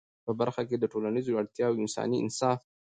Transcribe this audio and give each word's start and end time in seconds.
په 0.25 0.31
برخه 0.39 0.61
کي 0.69 0.75
د 0.79 0.85
ټولنیزو 0.91 1.37
اړتیاوو 1.41 1.73
او 1.77 1.81
انساني 1.83 2.17
انصاف 2.23 2.59